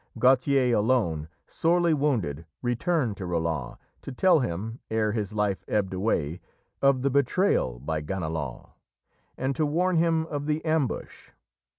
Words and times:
Gautier 0.17 0.75
alone, 0.75 1.29
sorely 1.45 1.93
wounded, 1.93 2.47
returned 2.63 3.17
to 3.17 3.27
Roland, 3.27 3.77
to 4.01 4.11
tell 4.11 4.39
him, 4.39 4.79
ere 4.89 5.11
his 5.11 5.31
life 5.31 5.63
ebbed 5.67 5.93
away, 5.93 6.41
of 6.81 7.03
the 7.03 7.11
betrayal 7.11 7.77
by 7.77 8.01
Ganelon, 8.01 8.71
and 9.37 9.55
to 9.55 9.63
warn 9.63 9.97
him 9.97 10.25
of 10.25 10.47
the 10.47 10.65
ambush. 10.65 11.33